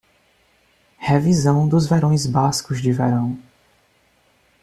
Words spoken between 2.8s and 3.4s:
de verão.